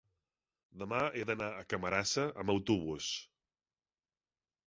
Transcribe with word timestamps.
demà 0.83 1.01
he 1.19 1.25
d'anar 1.31 1.49
a 1.57 1.65
Camarasa 1.73 2.25
amb 2.45 2.53
autobús. 2.55 3.11